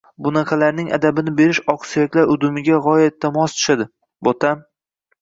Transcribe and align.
–Bunaqalarning 0.27 0.89
adabini 0.97 1.33
berish 1.41 1.59
oqsuyaklar 1.75 2.33
udumiga 2.39 2.83
g‘oyatda 2.89 3.35
mos 3.39 3.57
tushadi, 3.61 3.91
bo‘tam 4.29 4.69